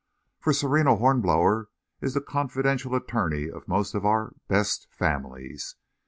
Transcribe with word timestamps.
For 0.39 0.51
Sereno 0.51 0.95
Hornblower 0.95 1.69
is 2.01 2.15
the 2.15 2.21
confidential 2.21 2.95
attorney 2.95 3.47
of 3.51 3.67
most 3.67 3.93
of 3.93 4.03
our 4.03 4.33
"best 4.49 4.87
families." 4.91 5.75